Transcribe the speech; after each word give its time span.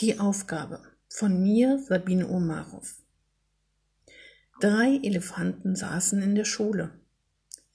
Die 0.00 0.18
Aufgabe 0.18 0.80
von 1.08 1.42
mir, 1.42 1.78
Sabine 1.78 2.26
Omarow. 2.26 2.90
Drei 4.58 4.98
Elefanten 5.02 5.76
saßen 5.76 6.22
in 6.22 6.34
der 6.34 6.46
Schule. 6.46 6.90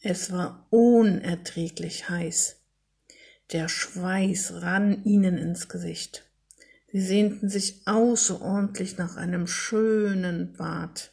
Es 0.01 0.31
war 0.31 0.65
unerträglich 0.71 2.09
heiß. 2.09 2.55
Der 3.51 3.69
Schweiß 3.69 4.53
rann 4.63 5.03
ihnen 5.03 5.37
ins 5.37 5.69
Gesicht. 5.69 6.27
Sie 6.91 7.01
sehnten 7.01 7.47
sich 7.47 7.83
außerordentlich 7.85 8.97
nach 8.97 9.17
einem 9.17 9.45
schönen 9.45 10.53
Bad. 10.53 11.11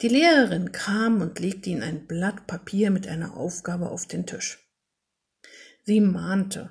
Die 0.00 0.08
Lehrerin 0.08 0.72
kam 0.72 1.20
und 1.20 1.38
legte 1.38 1.70
ihnen 1.70 1.84
ein 1.84 2.08
Blatt 2.08 2.48
Papier 2.48 2.90
mit 2.90 3.06
einer 3.06 3.36
Aufgabe 3.36 3.88
auf 3.88 4.06
den 4.06 4.26
Tisch. 4.26 4.68
Sie 5.84 6.00
mahnte, 6.00 6.70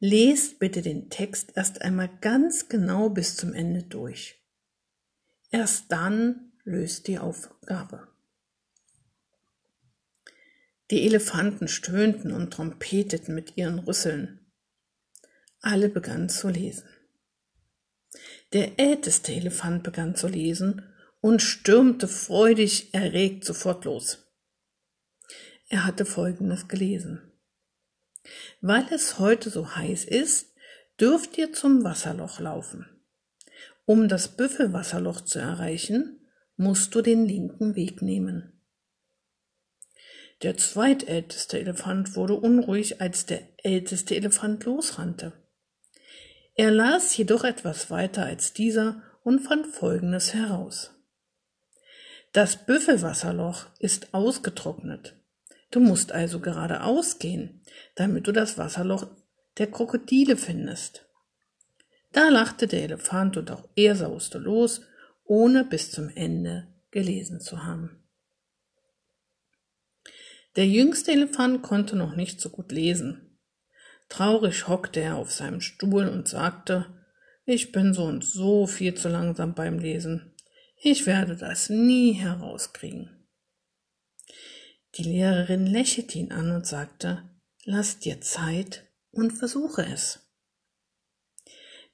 Lest 0.00 0.58
bitte 0.60 0.80
den 0.80 1.10
Text 1.10 1.52
erst 1.56 1.82
einmal 1.82 2.08
ganz 2.20 2.68
genau 2.68 3.10
bis 3.10 3.36
zum 3.36 3.52
Ende 3.52 3.82
durch. 3.82 4.36
Erst 5.50 5.90
dann 5.90 6.52
löst 6.64 7.08
die 7.08 7.18
Aufgabe. 7.18 8.06
Die 10.90 11.04
Elefanten 11.04 11.68
stöhnten 11.68 12.32
und 12.32 12.52
trompeteten 12.52 13.34
mit 13.34 13.56
ihren 13.56 13.80
Rüsseln. 13.80 14.40
Alle 15.60 15.88
begannen 15.88 16.28
zu 16.28 16.48
lesen. 16.48 16.88
Der 18.52 18.78
älteste 18.78 19.32
Elefant 19.32 19.82
begann 19.82 20.14
zu 20.14 20.28
lesen 20.28 20.82
und 21.20 21.42
stürmte 21.42 22.08
freudig 22.08 22.94
erregt 22.94 23.44
sofort 23.44 23.84
los. 23.84 24.32
Er 25.68 25.84
hatte 25.84 26.06
Folgendes 26.06 26.68
gelesen. 26.68 27.27
Weil 28.60 28.86
es 28.90 29.18
heute 29.18 29.50
so 29.50 29.76
heiß 29.76 30.04
ist, 30.04 30.54
dürft 31.00 31.38
ihr 31.38 31.52
zum 31.52 31.84
Wasserloch 31.84 32.40
laufen. 32.40 32.86
Um 33.84 34.08
das 34.08 34.28
Büffelwasserloch 34.28 35.22
zu 35.22 35.38
erreichen, 35.38 36.20
musst 36.56 36.94
du 36.94 37.02
den 37.02 37.24
linken 37.24 37.76
Weg 37.76 38.02
nehmen. 38.02 38.52
Der 40.42 40.56
zweitälteste 40.56 41.58
Elefant 41.58 42.14
wurde 42.14 42.34
unruhig, 42.34 43.00
als 43.00 43.26
der 43.26 43.42
älteste 43.64 44.14
Elefant 44.14 44.64
losrannte. 44.64 45.32
Er 46.54 46.70
las 46.70 47.16
jedoch 47.16 47.44
etwas 47.44 47.90
weiter 47.90 48.24
als 48.24 48.52
dieser 48.52 49.02
und 49.24 49.40
fand 49.40 49.66
Folgendes 49.66 50.34
heraus. 50.34 50.92
Das 52.32 52.66
Büffelwasserloch 52.66 53.66
ist 53.78 54.12
ausgetrocknet. 54.12 55.17
Du 55.70 55.80
musst 55.80 56.12
also 56.12 56.40
geradeaus 56.40 57.18
gehen, 57.18 57.62
damit 57.94 58.26
du 58.26 58.32
das 58.32 58.56
Wasserloch 58.56 59.06
der 59.58 59.70
Krokodile 59.70 60.36
findest. 60.36 61.06
Da 62.12 62.28
lachte 62.28 62.66
der 62.66 62.84
Elefant 62.84 63.36
und 63.36 63.50
auch 63.50 63.68
er 63.76 63.94
sauste 63.94 64.38
los, 64.38 64.82
ohne 65.24 65.64
bis 65.64 65.90
zum 65.90 66.08
Ende 66.08 66.68
gelesen 66.90 67.40
zu 67.40 67.64
haben. 67.64 68.02
Der 70.56 70.66
jüngste 70.66 71.12
Elefant 71.12 71.62
konnte 71.62 71.96
noch 71.96 72.16
nicht 72.16 72.40
so 72.40 72.48
gut 72.48 72.72
lesen. 72.72 73.38
Traurig 74.08 74.68
hockte 74.68 75.00
er 75.00 75.16
auf 75.16 75.30
seinem 75.30 75.60
Stuhl 75.60 76.08
und 76.08 76.28
sagte, 76.28 76.86
ich 77.44 77.72
bin 77.72 77.92
so 77.92 78.04
und 78.04 78.24
so 78.24 78.66
viel 78.66 78.94
zu 78.94 79.08
langsam 79.08 79.54
beim 79.54 79.78
Lesen. 79.78 80.34
Ich 80.80 81.06
werde 81.06 81.36
das 81.36 81.68
nie 81.68 82.12
herauskriegen. 82.12 83.17
Die 84.98 85.04
Lehrerin 85.04 85.64
lächelte 85.64 86.18
ihn 86.18 86.32
an 86.32 86.50
und 86.50 86.66
sagte, 86.66 87.22
lass 87.64 88.00
dir 88.00 88.20
Zeit 88.20 88.84
und 89.12 89.30
versuche 89.30 89.86
es. 89.86 90.28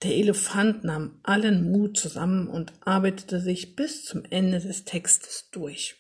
Der 0.03 0.13
Elefant 0.13 0.85
nahm 0.85 1.21
allen 1.23 1.71
Mut 1.71 1.99
zusammen 1.99 2.49
und 2.49 2.73
arbeitete 2.81 3.41
sich 3.41 3.77
bis 3.77 4.07
zum 4.07 4.25
Ende 4.25 4.59
des 4.59 4.85
Textes 4.85 5.51
durch. 5.51 5.97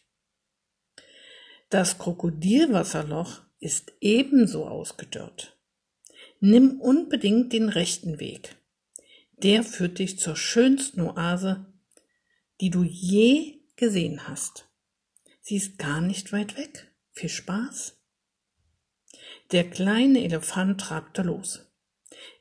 Das 1.69 1.99
Krokodilwasserloch 1.99 3.43
ist 3.59 3.93
ebenso 4.01 4.67
ausgedörrt. 4.67 5.59
Nimm 6.41 6.81
unbedingt 6.81 7.53
den 7.53 7.69
rechten 7.69 8.19
Weg. 8.19 8.57
Der 9.43 9.63
führt 9.63 9.99
dich 9.99 10.19
zur 10.19 10.37
schönsten 10.37 11.03
Oase, 11.03 11.67
die 12.63 12.71
du 12.71 12.83
je 12.83 13.61
gesehen 13.77 14.27
hast. 14.27 14.71
Sie 15.43 15.57
ist 15.57 15.77
gar 15.77 16.01
nicht 16.01 16.33
weit 16.33 16.57
weg. 16.57 16.94
Viel 17.15 17.29
Spaß. 17.29 17.97
Der 19.53 19.71
kleine 19.71 20.25
Elefant 20.25 20.81
trabte 20.81 21.23
los. 21.23 21.73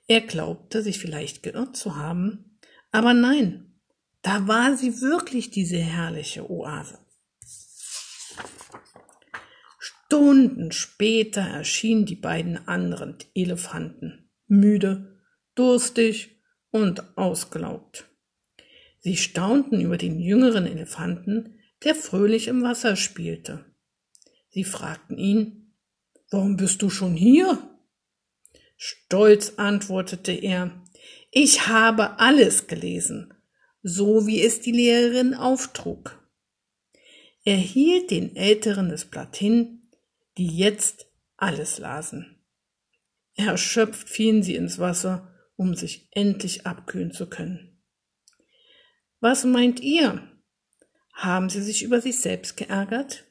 Er 0.07 0.21
glaubte, 0.21 0.81
sich 0.81 0.99
vielleicht 0.99 1.43
geirrt 1.43 1.77
zu 1.77 1.95
haben, 1.95 2.59
aber 2.91 3.13
nein, 3.13 3.79
da 4.23 4.47
war 4.47 4.75
sie 4.75 5.01
wirklich 5.01 5.51
diese 5.51 5.77
herrliche 5.77 6.49
Oase. 6.49 6.97
Stunden 9.79 10.71
später 10.71 11.41
erschienen 11.41 12.05
die 12.05 12.15
beiden 12.15 12.67
anderen 12.67 13.17
Elefanten, 13.33 14.29
müde, 14.47 15.19
durstig 15.55 16.41
und 16.71 17.17
ausgelaugt. 17.17 18.09
Sie 18.99 19.17
staunten 19.17 19.81
über 19.81 19.97
den 19.97 20.19
jüngeren 20.19 20.65
Elefanten, 20.65 21.59
der 21.83 21.93
fröhlich 21.95 22.47
im 22.47 22.63
Wasser 22.63 22.95
spielte. 22.95 23.72
Sie 24.53 24.63
fragten 24.63 25.17
ihn, 25.17 25.73
Warum 26.29 26.57
bist 26.57 26.81
du 26.81 26.89
schon 26.89 27.15
hier? 27.15 27.59
Stolz 28.75 29.53
antwortete 29.57 30.31
er, 30.31 30.81
ich 31.29 31.67
habe 31.67 32.19
alles 32.19 32.65
gelesen, 32.65 33.33
so 33.83 34.25
wie 34.25 34.41
es 34.41 34.61
die 34.61 34.71
Lehrerin 34.71 35.35
auftrug. 35.35 36.19
Er 37.43 37.57
hielt 37.57 38.09
den 38.09 38.35
Älteren 38.35 38.89
das 38.89 39.05
Blatt 39.05 39.35
hin, 39.35 39.89
die 40.37 40.47
jetzt 40.47 41.05
alles 41.37 41.77
lasen. 41.77 42.43
Erschöpft 43.35 44.09
fielen 44.09 44.41
sie 44.41 44.55
ins 44.55 44.79
Wasser, 44.79 45.31
um 45.55 45.75
sich 45.75 46.07
endlich 46.11 46.65
abkühlen 46.65 47.11
zu 47.11 47.29
können. 47.29 47.79
Was 49.19 49.45
meint 49.45 49.81
ihr? 49.81 50.31
Haben 51.13 51.49
sie 51.49 51.61
sich 51.61 51.83
über 51.83 52.01
sich 52.01 52.19
selbst 52.19 52.57
geärgert? 52.57 53.25